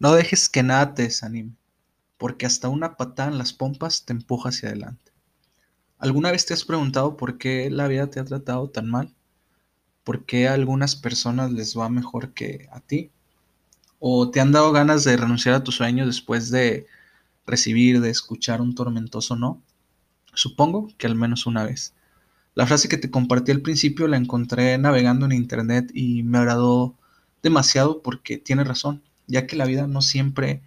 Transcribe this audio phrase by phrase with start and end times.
[0.00, 1.52] No dejes que nada te desanime,
[2.18, 5.12] porque hasta una patada en las pompas te empuja hacia adelante.
[5.98, 9.14] ¿Alguna vez te has preguntado por qué la vida te ha tratado tan mal?
[10.02, 13.10] ¿Por qué a algunas personas les va mejor que a ti?
[14.00, 16.86] ¿O te han dado ganas de renunciar a tus sueños después de
[17.46, 19.62] recibir, de escuchar un tormentoso no?
[20.34, 21.94] Supongo que al menos una vez.
[22.54, 26.96] La frase que te compartí al principio la encontré navegando en internet y me agradó
[27.42, 30.62] demasiado porque tiene razón ya que la vida no siempre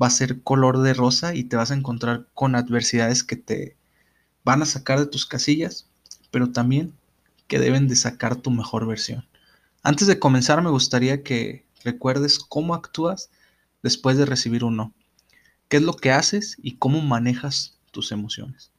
[0.00, 3.76] va a ser color de rosa y te vas a encontrar con adversidades que te
[4.44, 5.86] van a sacar de tus casillas,
[6.30, 6.92] pero también
[7.46, 9.26] que deben de sacar tu mejor versión.
[9.82, 13.30] Antes de comenzar me gustaría que recuerdes cómo actúas
[13.82, 14.92] después de recibir un no,
[15.68, 18.70] qué es lo que haces y cómo manejas tus emociones.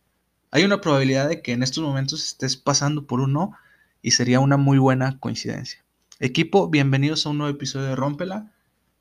[0.52, 3.53] Hay una probabilidad de que en estos momentos estés pasando por un no
[4.02, 5.84] y sería una muy buena coincidencia.
[6.20, 8.52] Equipo, bienvenidos a un nuevo episodio de Rómpela.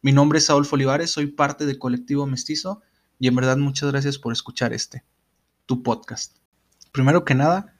[0.01, 2.83] Mi nombre es Adolfo Olivares, soy parte del colectivo Mestizo
[3.19, 5.02] y en verdad muchas gracias por escuchar este,
[5.66, 6.37] tu podcast.
[6.93, 7.74] Primero que nada,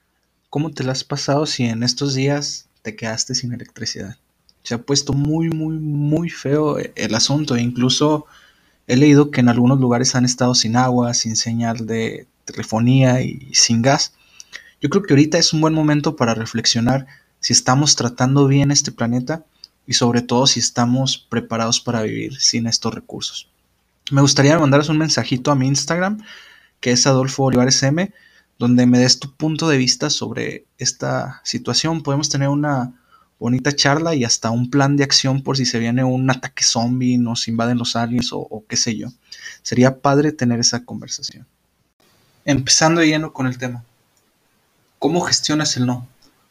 [0.51, 4.17] ¿cómo te lo has pasado si en estos días te quedaste sin electricidad?
[4.65, 8.27] Se ha puesto muy, muy, muy feo el asunto e incluso
[8.89, 13.55] he leído que en algunos lugares han estado sin agua, sin señal de telefonía y
[13.55, 14.15] sin gas.
[14.81, 17.07] Yo creo que ahorita es un buen momento para reflexionar
[17.39, 19.47] si estamos tratando bien este planeta
[19.89, 23.49] y sobre todo si estamos preparados para vivir sin estos recursos.
[24.11, 26.23] Me gustaría mandaros un mensajito a mi Instagram,
[26.79, 28.13] que es Adolfo Olivares M,
[28.59, 32.03] donde me des tu punto de vista sobre esta situación.
[32.03, 32.93] Podemos tener una
[33.39, 37.17] bonita charla y hasta un plan de acción por si se viene un ataque zombie,
[37.17, 39.09] nos invaden los aliens o, qué sé yo.
[39.63, 41.47] Sería padre tener esa conversación.
[42.45, 43.85] Empezando lleno con el tema.
[44.99, 46.07] ¿Cómo gestionas el no?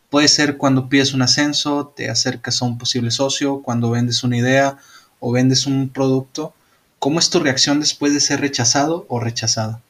[0.09, 4.37] Puede ser cuando pides un ascenso, te acercas a un posible socio, cuando vendes una
[4.37, 4.77] idea
[5.19, 6.53] o vendes un producto.
[6.97, 9.81] ¿Cómo es tu reacción después de ser rechazado o rechazada?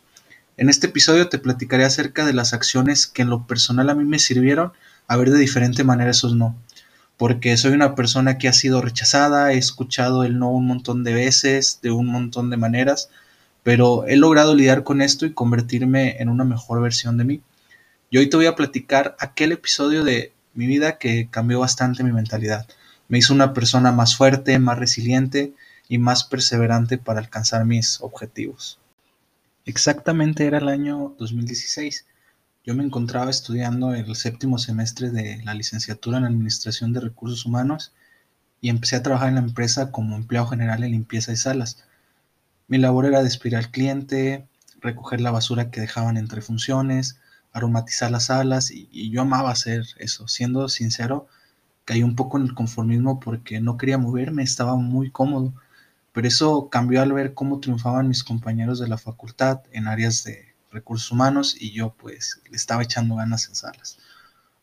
[0.58, 4.06] En este episodio te platicaré acerca de las acciones que en lo personal a mí
[4.06, 4.74] me sirvieron
[5.08, 6.56] a ver de diferente manera esos no.
[7.18, 11.14] Porque soy una persona que ha sido rechazada, he escuchado el no un montón de
[11.14, 13.10] veces, de un montón de maneras,
[13.62, 17.42] pero he logrado lidiar con esto y convertirme en una mejor versión de mí.
[18.10, 22.14] Y hoy te voy a platicar aquel episodio de mi vida que cambió bastante mi
[22.14, 22.66] mentalidad.
[23.10, 25.54] Me hizo una persona más fuerte, más resiliente
[25.90, 28.80] y más perseverante para alcanzar mis objetivos.
[29.66, 32.06] Exactamente era el año 2016.
[32.64, 37.92] Yo me encontraba estudiando el séptimo semestre de la licenciatura en Administración de Recursos Humanos
[38.62, 41.84] y empecé a trabajar en la empresa como empleado general en limpieza de salas.
[42.70, 44.48] Mi labor era despedir al cliente,
[44.80, 47.20] recoger la basura que dejaban entre funciones,
[47.58, 50.28] aromatizar las alas y, yo amaba hacer eso.
[50.28, 51.28] Siendo sincero,
[51.86, 55.54] caí un poco en el conformismo porque no quería moverme, estaba muy cómodo.
[56.14, 60.56] Pero eso cambió al ver cómo triunfaban mis compañeros de la facultad en áreas de
[60.72, 63.98] recursos humanos y yo pues le estaba echando ganas en salas.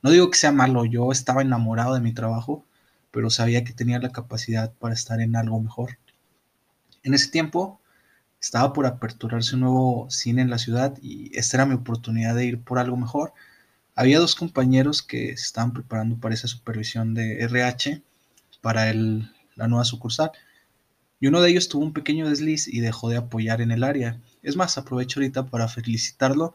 [0.02, 2.64] No digo que sea malo, yo estaba enamorado de mi trabajo,
[3.10, 5.98] pero sabía que tenía la capacidad para estar en algo mejor.
[7.02, 7.80] En ese tiempo
[8.44, 12.44] estaba por aperturarse un nuevo cine en la ciudad y esta era mi oportunidad de
[12.44, 13.32] ir por algo mejor.
[13.94, 18.02] Había dos compañeros que se estaban preparando para esa supervisión de RH
[18.60, 20.30] para la nueva sucursal.
[21.20, 24.20] Y uno de ellos tuvo un pequeño desliz y dejó de apoyar en el área.
[24.42, 26.54] Es más, aprovecho ahorita para felicitarlo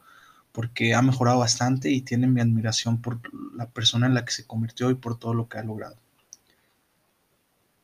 [0.51, 3.19] porque ha mejorado bastante y tiene mi admiración por
[3.55, 5.97] la persona en la que se convirtió y por todo lo que ha logrado.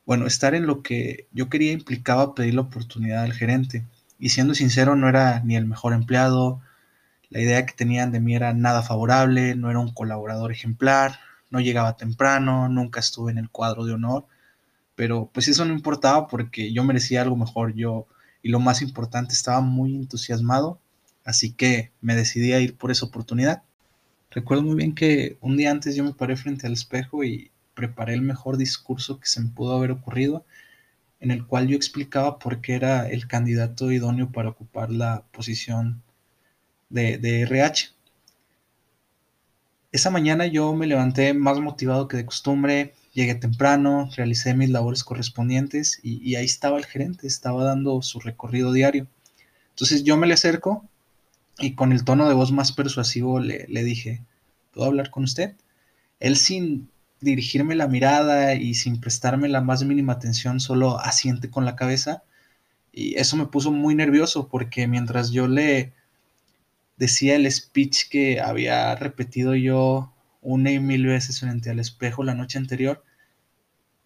[0.06, 3.84] Bueno, estar en lo que yo quería implicaba pedir la oportunidad al gerente.
[4.20, 6.62] Y siendo sincero, no era ni el mejor empleado,
[7.30, 11.60] la idea que tenían de mí era nada favorable, no era un colaborador ejemplar, no
[11.60, 14.26] llegaba temprano, nunca estuve en el cuadro de honor,
[14.96, 18.08] pero pues eso no importaba porque yo merecía algo mejor, yo,
[18.42, 20.80] y lo más importante, estaba muy entusiasmado,
[21.26, 23.64] así que me decidí a ir por esa oportunidad.
[24.32, 28.14] Recuerdo muy bien que un día antes yo me paré frente al espejo y preparé
[28.14, 30.46] el mejor discurso que se me pudo haber ocurrido
[31.26, 36.04] en el cual yo explicaba por qué era el candidato idóneo para ocupar la posición
[36.90, 37.90] de, de RH.
[39.92, 45.04] Esa mañana yo me levanté más motivado que de costumbre, llegué temprano, realicé mis labores
[45.04, 49.08] correspondientes y, ahí estaba el gerente, estaba dando su recorrido diario.
[49.70, 50.88] Entonces yo me le acerco
[51.58, 54.24] y con el tono de voz más persuasivo le, le dije,
[54.72, 55.56] ¿puedo hablar con usted?
[56.20, 56.88] Él sin
[57.22, 62.24] dirigirme la mirada y sin prestarme la más mínima atención, solo asiente con la cabeza.
[62.92, 65.94] Y eso me puso muy nervioso porque mientras yo le
[66.98, 72.36] decía el speech que había repetido yo una y mil veces frente al espejo la
[72.36, 73.04] noche anterior,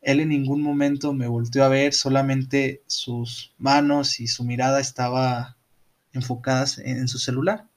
[0.01, 5.57] Él en ningún momento me volteó a ver, solamente sus manos y su mirada estaba
[6.13, 7.67] enfocadas en, su celular.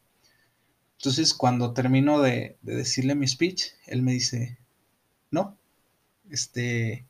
[0.98, 4.58] Entonces, cuando termino de, decirle mi speech, él me dice,
[5.32, 5.58] no,
[6.30, 7.06] este,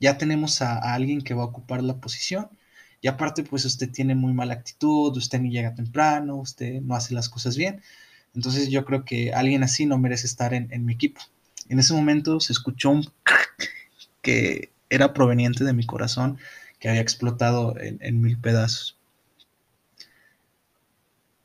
[0.00, 2.48] ya tenemos a, alguien que va a ocupar la posición.
[3.00, 7.14] Y aparte, pues usted tiene muy mala actitud, usted ni llega temprano, usted no hace
[7.14, 7.82] las cosas bien.
[8.34, 11.20] Entonces yo creo que alguien así no merece estar en, en mi equipo.
[11.68, 13.04] En ese momento se escuchó un
[14.22, 16.38] que era proveniente de mi corazón,
[16.78, 18.96] que había explotado en, mil pedazos.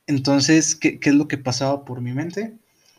[0.07, 2.53] Entonces, ¿qué, es lo que pasaba por mi mente?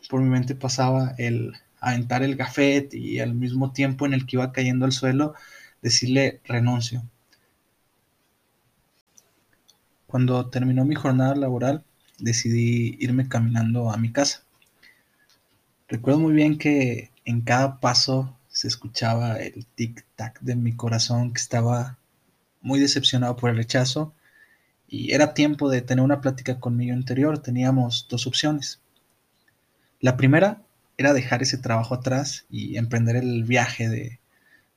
[0.09, 1.53] Por mi mente pasaba el
[1.85, 5.35] aventar el gafet y al mismo tiempo en el que iba cayendo al suelo,
[5.81, 7.03] decirle renuncio.
[10.07, 11.83] Cuando terminó mi jornada laboral,
[12.19, 14.43] decidí irme caminando a mi casa.
[15.87, 21.41] Recuerdo muy bien que en cada paso se escuchaba el tic-tac de mi corazón que
[21.41, 21.99] estaba
[22.61, 24.13] muy decepcionado por el rechazo
[24.87, 27.39] y era tiempo de tener una plática con mi interior.
[27.39, 28.81] Teníamos dos opciones.
[29.99, 30.63] La primera
[30.97, 34.19] era dejar ese trabajo atrás y emprender el viaje de,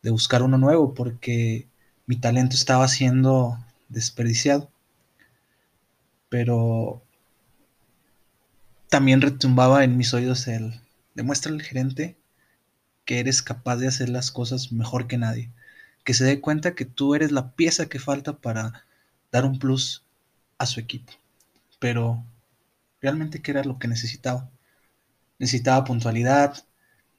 [0.02, 1.66] de buscar uno nuevo porque
[2.06, 4.70] mi talento estaba siendo desperdiciado.
[6.28, 7.02] Pero
[8.88, 10.80] también retumbaba en mis oídos el
[11.14, 12.16] demuestra al gerente
[13.04, 15.50] que eres capaz de hacer las cosas mejor que nadie,
[16.04, 18.84] que se dé cuenta que tú eres la pieza que falta para
[19.32, 20.04] dar un plus
[20.58, 21.12] a su equipo.
[21.78, 22.22] Pero
[23.00, 24.50] realmente qué era lo que necesitaba.
[25.38, 26.64] Necesitaba puntualidad,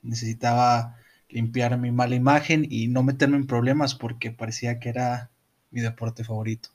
[0.01, 0.98] necesitaba
[1.30, 5.30] limpiar mi mala imagen y no meterme en problemas porque parecía que era
[5.71, 6.69] mi deporte favorito.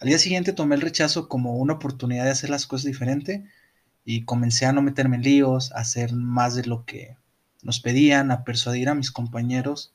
[0.00, 3.44] Al día siguiente tomé el rechazo como una oportunidad de hacer las cosas diferente
[4.04, 7.16] y comencé a no meterme en líos, a hacer más de lo que
[7.62, 9.92] nos pedían, a persuadir a mis compañeros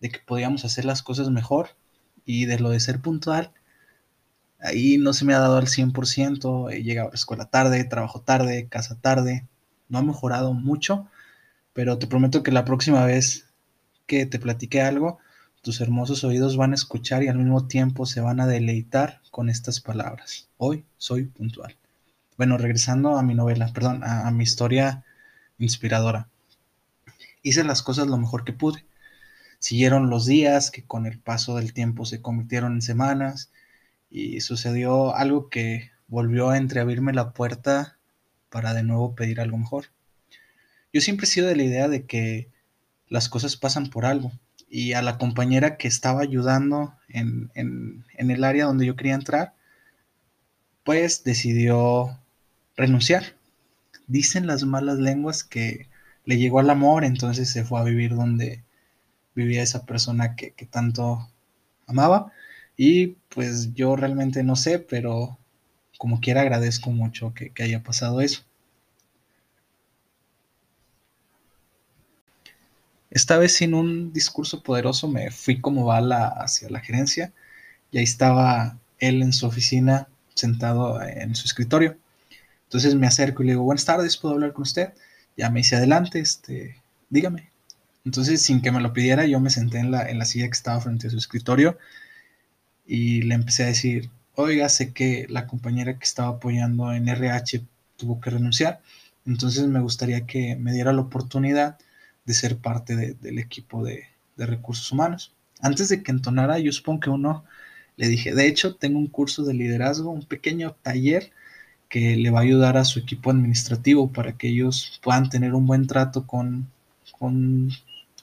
[0.00, 1.70] de que podíamos hacer las cosas mejor
[2.24, 3.52] y de lo de ser puntual.
[4.60, 8.20] Ahí no se me ha dado al 100%, he llegado a la escuela tarde, trabajo
[8.20, 9.48] tarde, casa tarde,
[9.92, 11.06] no ha mejorado mucho,
[11.72, 13.46] pero te prometo que la próxima vez
[14.06, 15.18] que te platique algo,
[15.62, 19.48] tus hermosos oídos van a escuchar y al mismo tiempo se van a deleitar con
[19.48, 20.48] estas palabras.
[20.58, 21.76] Hoy soy puntual.
[22.36, 25.04] Bueno, regresando a mi novela, perdón, a, a mi historia
[25.60, 26.26] inspiradora
[27.42, 28.84] hice las cosas lo mejor que pude.
[29.58, 33.50] Siguieron los días que con el paso del tiempo se convirtieron en semanas
[34.10, 37.96] y sucedió algo que volvió a entreabrirme la puerta
[38.52, 39.86] para de nuevo pedir algo mejor.
[40.92, 42.50] Yo siempre he sido de la idea de que
[43.08, 44.30] las cosas pasan por algo
[44.68, 49.54] y a la compañera que estaba ayudando en, en, el área donde yo quería entrar,
[50.84, 52.18] pues decidió
[52.76, 53.36] renunciar.
[54.06, 55.88] Dicen las malas lenguas que
[56.24, 58.64] le llegó al amor, entonces se fue a vivir donde
[59.34, 61.28] vivía esa persona que, tanto
[61.86, 62.32] amaba.
[62.76, 65.38] Y pues yo realmente no sé, pero
[66.02, 68.42] como quiera agradezco mucho que, haya pasado eso.
[73.08, 77.32] Esta vez sin un discurso poderoso me fui como bala hacia la gerencia
[77.92, 81.96] y ahí estaba él en su oficina sentado en su escritorio.
[82.64, 84.92] Entonces me acerco y le digo, buenas tardes, ¿puedo hablar con usted?
[85.36, 87.52] ya me hice adelante, este, dígame.
[88.04, 90.56] Entonces, sin que me lo pidiera, yo me senté en la, en la silla que
[90.56, 91.78] estaba frente a su escritorio
[92.86, 97.62] y le empecé a decir, oiga, sé que la compañera que estaba apoyando en RH
[97.96, 98.80] tuvo que renunciar,
[99.26, 101.78] entonces me gustaría que me diera la oportunidad
[102.24, 105.32] de ser parte del equipo de, recursos humanos.
[105.60, 107.44] Antes de que entonara, yo supongo que uno
[107.96, 111.30] le dije, de hecho, tengo un curso de liderazgo, un pequeño taller
[111.88, 115.66] que le va a ayudar a su equipo administrativo para que ellos puedan tener un
[115.66, 116.68] buen trato con,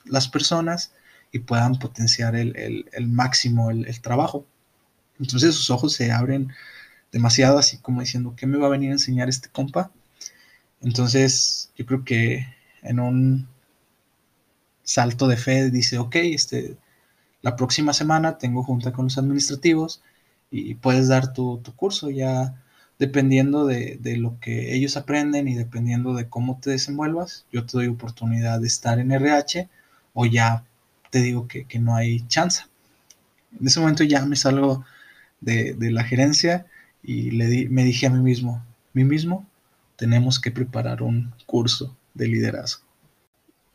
[0.04, 0.92] las personas
[1.32, 4.44] y puedan potenciar el, máximo el, trabajo.
[5.20, 6.52] Entonces sus ojos se abren
[7.12, 9.92] demasiado así como diciendo, ¿qué me va a venir a enseñar este compa?
[10.80, 12.46] Entonces yo creo que
[12.82, 13.48] en un
[14.82, 16.76] salto de fe dice, ok, este,
[17.42, 20.02] la próxima semana tengo junta con los administrativos
[20.50, 22.54] y puedes dar tu, tu curso ya
[23.00, 27.86] dependiendo de, lo que ellos aprenden y dependiendo de cómo te desenvuelvas, yo te doy
[27.86, 29.70] oportunidad de estar en RH
[30.12, 30.64] o ya
[31.08, 32.64] te digo que, no hay chance.
[33.58, 34.84] En ese momento ya me salgo
[35.40, 36.66] de, la gerencia
[37.02, 39.46] y le me dije a mí mismo, mí mismo,
[39.96, 42.84] tenemos que preparar un curso de liderazgo.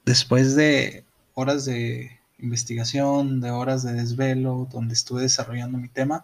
[0.06, 1.04] Después de
[1.34, 6.24] horas de investigación, de horas de desvelo, donde estuve desarrollando mi tema,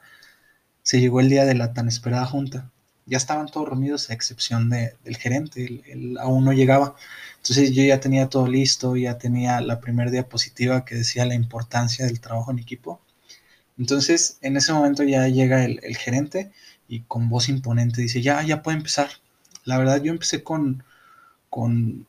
[0.83, 2.71] se llegó el día de la tan esperada junta
[3.05, 6.95] ya estaban todos reunidos a excepción de, del gerente, él, aún no llegaba.
[7.37, 12.05] Entonces yo ya tenía todo listo, ya tenía la primera diapositiva que decía la importancia
[12.05, 13.01] del trabajo en equipo.
[13.77, 16.51] Entonces en ese momento ya llega el, gerente
[16.87, 19.09] y con voz imponente dice, ya, ya puede empezar.
[19.65, 20.83] La verdad yo empecé con,
[21.49, 22.07] con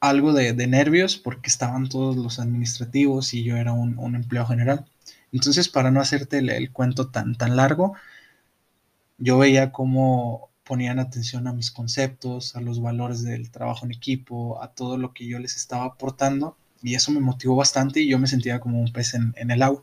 [0.00, 4.86] algo de, nervios porque estaban todos los administrativos y yo era un, empleado general.
[5.32, 7.94] Entonces, para no hacerte el, cuento tan, tan largo,
[9.18, 14.62] yo veía cómo ponían atención a mis conceptos, a los valores del trabajo en equipo,
[14.62, 18.18] a todo lo que yo les estaba aportando y eso me motivó bastante y yo
[18.18, 19.82] me sentía como un pez en el agua.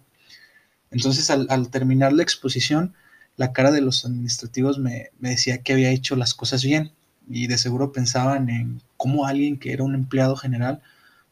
[0.95, 2.93] Entonces, al, terminar la exposición,
[3.35, 6.93] la cara de los administrativos me, decía que había hecho las cosas bien
[7.27, 10.81] y de seguro pensaban en cómo alguien que era un empleado general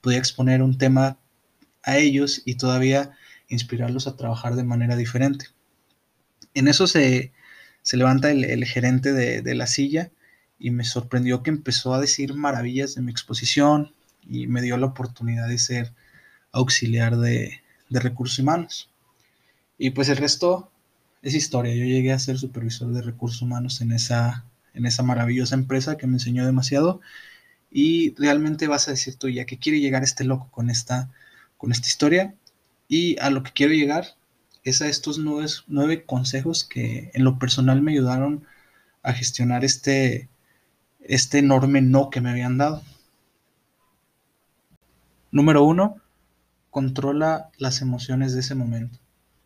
[0.01, 1.17] podía exponer un tema
[1.81, 3.11] a ellos y todavía
[3.47, 5.45] inspirarlos a trabajar de manera diferente.
[6.53, 7.31] En eso se,
[7.93, 10.11] levanta el, gerente de, la silla
[10.59, 13.93] y me sorprendió que empezó a decir maravillas de mi exposición
[14.29, 15.93] y me dio la oportunidad de ser
[16.51, 18.89] auxiliar de recursos humanos.
[19.77, 20.71] Y pues el resto
[21.21, 21.73] es historia.
[21.75, 26.07] Yo llegué a ser supervisor de recursos humanos en esa, en esa maravillosa empresa que
[26.07, 27.01] me enseñó demasiado.
[27.71, 31.09] Y realmente vas a decir tú, ¿ya que quiere llegar este loco con esta,
[31.57, 32.35] con esta historia?
[32.87, 34.15] Y a lo que quiero llegar
[34.63, 38.45] es a estos nueve, nueve consejos que en lo personal me ayudaron
[39.01, 40.29] a gestionar este,
[41.01, 42.83] este enorme no que me habían dado.
[45.31, 45.97] Número uno,
[46.69, 48.99] controla las emociones de ese momento.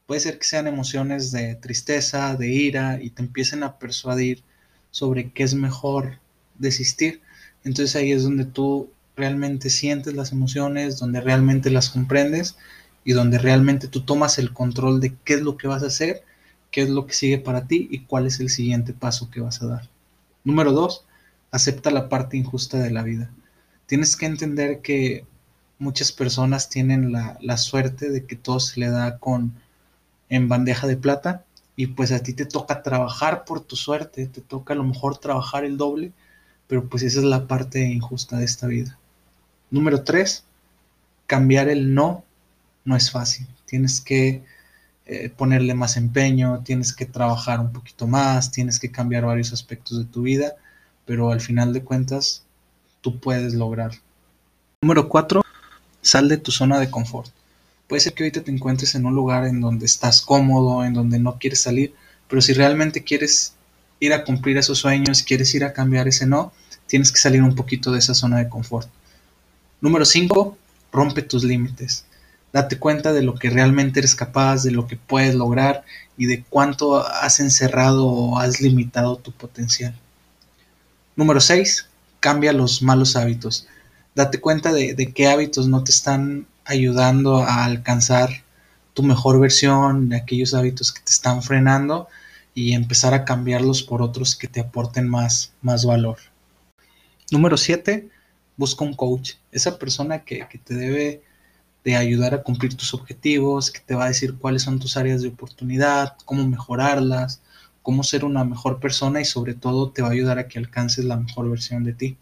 [0.08, 4.42] Puede ser que sean emociones de tristeza, de ira, y te empiecen a persuadir
[4.90, 6.20] sobre qué es mejor
[6.58, 7.22] desistir.
[7.66, 12.56] Entonces ahí es donde tú realmente sientes las emociones, donde realmente las comprendes
[13.04, 16.24] y donde realmente tú tomas el control de qué es lo que vas a hacer,
[16.72, 19.62] qué es lo que sigue para ti y cuál es el siguiente paso que vas
[19.62, 19.90] a dar.
[20.46, 21.04] Número dos,
[21.52, 23.30] acepta la parte injusta de la vida.
[23.88, 25.26] Tienes que entender que
[25.80, 29.54] muchas personas tienen la, la suerte de que todo se le da con
[30.30, 34.42] en bandeja de plata y pues a ti te toca trabajar por tu suerte, te
[34.42, 36.12] toca a lo mejor trabajar el doble,
[36.68, 38.98] pero pues esa es la parte injusta de esta vida.
[39.70, 40.44] Número tres,
[41.28, 42.24] cambiar el no
[42.88, 43.46] no es fácil.
[43.66, 44.44] Tienes que
[45.06, 50.00] eh, ponerle más empeño, tienes que trabajar un poquito más, tienes que cambiar varios aspectos
[50.00, 50.56] de tu vida,
[51.06, 52.46] pero al final de cuentas
[53.02, 53.92] tú puedes lograr.
[54.82, 55.44] Número cuatro,
[56.02, 57.32] sal de tu zona de confort.
[57.88, 61.20] Puede ser que ahorita te encuentres en un lugar en donde estás cómodo, en donde
[61.20, 61.94] no quieres salir,
[62.28, 63.54] pero si realmente quieres
[64.00, 66.52] ir a cumplir esos sueños, quieres ir a cambiar ese no,
[66.88, 68.90] tienes que salir un poquito de esa zona de confort.
[69.80, 70.58] Número 5,
[70.92, 72.06] rompe tus límites.
[72.52, 75.84] Date cuenta de lo que realmente eres capaz, de lo que puedes lograr
[76.18, 79.96] y de cuánto has encerrado o has limitado tu potencial.
[81.16, 81.88] Número 6,
[82.20, 83.68] cambia los malos hábitos.
[84.16, 88.30] Date cuenta de, de qué hábitos no te están ayudando a alcanzar
[88.94, 92.08] tu mejor versión, de aquellos hábitos que te están frenando
[92.54, 96.18] y empezar a cambiarlos por otros que te aporten más, más valor.
[97.32, 98.10] Número 7,
[98.56, 101.22] busca un coach, esa persona que, que, te debe
[101.84, 105.22] de ayudar a cumplir tus objetivos, que te va a decir cuáles son tus áreas
[105.22, 107.42] de oportunidad, cómo mejorarlas,
[107.84, 111.06] cómo ser una mejor persona y sobre todo te va a ayudar a que alcances
[111.06, 112.18] la mejor versión de ti.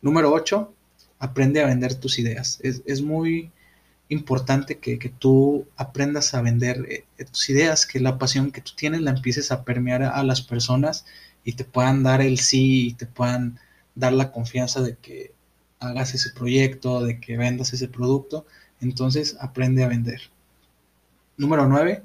[0.00, 0.72] Número 8,
[1.20, 2.58] aprende a vender tus ideas.
[2.62, 3.52] Es, es muy
[4.08, 8.72] importante que, que, tú aprendas a vender eh, tus ideas, que la pasión que tú
[8.74, 11.06] tienes la empieces a permear a, las personas
[11.44, 13.60] y te puedan dar el sí y te puedan
[13.94, 15.32] dar la confianza de que
[15.78, 18.46] hagas ese proyecto, de que vendas ese producto.
[18.80, 20.22] Entonces aprende a vender.
[21.36, 22.02] Número 9,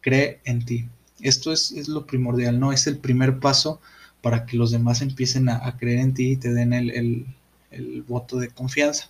[0.00, 0.88] cree en ti.
[1.20, 2.72] Esto es, es, lo primordial, ¿no?
[2.72, 3.80] Es el primer paso
[4.20, 7.26] para que los demás empiecen a, creer en ti y te den el
[7.74, 9.08] el voto de confianza.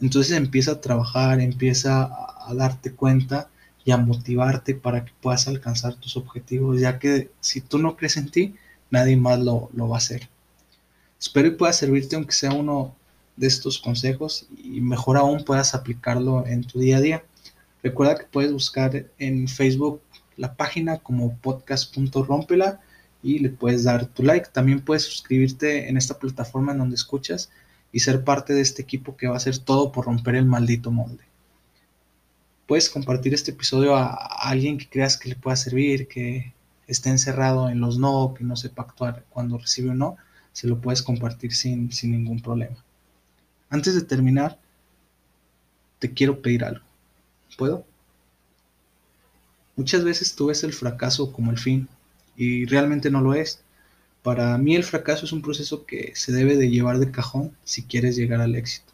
[0.00, 3.48] Entonces empieza a trabajar, empieza a, darte cuenta
[3.84, 8.16] y a motivarte para que puedas alcanzar tus objetivos, ya que si tú no crees
[8.16, 8.54] en ti,
[8.90, 10.28] nadie más lo, lo va a hacer.
[11.18, 12.94] Espero y pueda servirte aunque sea uno
[13.36, 17.24] de estos consejos y mejor aún puedas aplicarlo en tu día a día.
[17.82, 20.00] Recuerda que puedes buscar en Facebook
[20.36, 22.80] la página como podcast.rompela
[23.22, 24.48] y le puedes dar tu like.
[24.52, 27.50] También puedes suscribirte en esta plataforma en donde escuchas
[27.92, 30.90] y ser parte de este equipo que va a hacer todo por romper el maldito
[30.90, 31.24] molde.
[32.66, 36.52] Puedes compartir este episodio a, alguien que creas que le pueda servir, que
[36.86, 40.16] esté encerrado en los no, que no sepa actuar cuando recibe un no,
[40.52, 42.76] se lo puedes compartir sin, sin ningún problema.
[43.68, 44.58] Antes de terminar,
[45.98, 46.84] te quiero pedir algo.
[47.58, 47.84] ¿Puedo?
[49.76, 51.88] Muchas veces tú ves el fracaso como el fin
[52.36, 53.62] y realmente no lo es.
[54.22, 57.84] Para mí el fracaso es un proceso que se debe de llevar de cajón si
[57.84, 58.92] quieres llegar al éxito.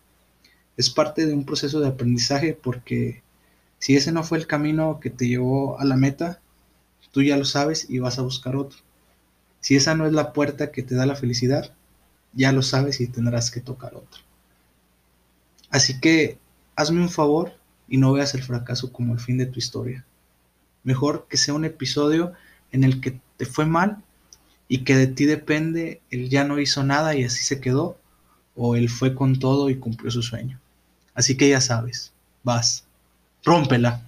[0.77, 3.23] Es parte de un proceso de aprendizaje porque
[3.79, 6.41] si ese no fue el camino que te llevó a la meta,
[7.11, 8.79] tú ya lo sabes y vas a buscar otro.
[9.61, 11.75] Si esa no es la puerta que te da la felicidad,
[12.33, 14.23] ya lo sabes y tendrás que tocar otro.
[15.71, 16.39] Así que
[16.77, 17.53] hazme un favor
[17.89, 20.05] y no veas el fracaso como el fin de tu historia.
[20.85, 22.33] Mejor que sea un episodio
[22.71, 24.03] en el que te fue mal
[24.69, 27.99] y que de ti depende el ya no hizo nada y así se quedó,
[28.55, 30.61] o él fue con todo y cumplió su sueño.
[31.15, 32.13] Así que ya sabes,
[32.43, 32.85] vas,
[33.45, 34.06] rómpela.